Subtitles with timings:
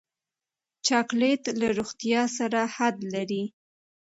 [0.85, 3.43] چاکلېټ له روغتیا سره حد لري.